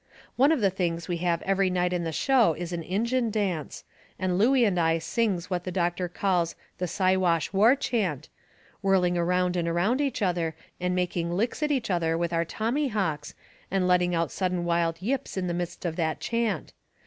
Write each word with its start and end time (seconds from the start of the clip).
One 0.35 0.51
of 0.51 0.61
the 0.61 0.71
things 0.71 1.07
we 1.07 1.17
have 1.17 1.43
every 1.43 1.69
night 1.69 1.93
in 1.93 2.05
the 2.05 2.11
show 2.11 2.55
is 2.55 2.73
an 2.73 2.81
Injun 2.81 3.29
dance, 3.29 3.83
and 4.17 4.35
Looey 4.35 4.65
and 4.65 4.79
I 4.79 4.97
sings 4.97 5.51
what 5.51 5.63
the 5.63 5.71
doctor 5.71 6.09
calls 6.09 6.55
the 6.79 6.87
Siwash 6.87 7.53
war 7.53 7.75
chant, 7.75 8.27
whirling 8.81 9.13
round 9.13 9.55
and 9.55 9.75
round 9.75 10.01
each 10.01 10.23
other, 10.23 10.55
and 10.79 10.95
making 10.95 11.29
licks 11.29 11.61
at 11.61 11.69
each 11.69 11.91
other 11.91 12.17
with 12.17 12.33
our 12.33 12.45
tommyhawks, 12.45 13.35
and 13.69 13.87
letting 13.87 14.15
out 14.15 14.31
sudden 14.31 14.65
wild 14.65 14.99
yips 15.03 15.37
in 15.37 15.45
the 15.45 15.53
midst 15.53 15.85
of 15.85 15.97
that 15.97 16.19
chant. 16.19 16.73